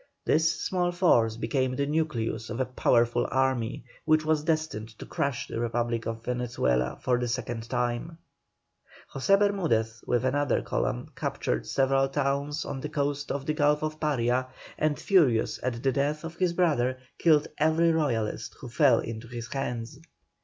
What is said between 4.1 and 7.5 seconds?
was destined to crush the Republic of Venezuela for the